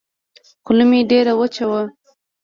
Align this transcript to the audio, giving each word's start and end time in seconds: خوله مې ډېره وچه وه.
خوله 0.63 0.83
مې 0.89 0.99
ډېره 1.11 1.33
وچه 1.39 1.65
وه. 1.69 1.81